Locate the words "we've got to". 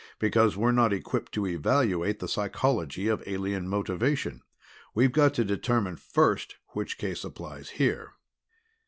4.95-5.45